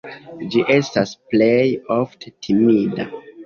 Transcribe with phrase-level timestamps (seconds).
[0.55, 1.69] Ĝi estas plej
[1.99, 3.11] ofte timida.